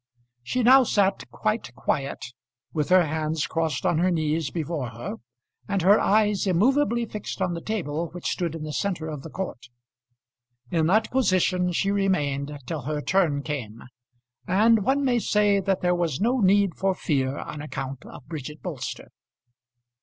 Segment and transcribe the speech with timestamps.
[0.41, 2.17] She now sat quite quiet,
[2.73, 5.17] with her hands crossed on her knees before her,
[5.67, 9.29] and her eyes immovably fixed on the table which stood in the centre of the
[9.29, 9.67] court.
[10.71, 13.83] In that position she remained till her turn came;
[14.47, 18.63] and one may say that there was no need for fear on account of Bridget
[18.63, 19.11] Bolster.